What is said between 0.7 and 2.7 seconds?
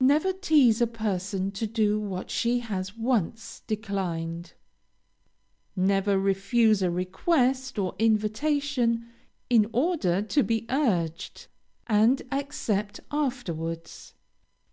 a person to do what she